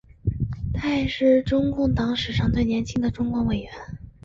[0.73, 3.71] 他也是中共党史上最年轻的中央委员。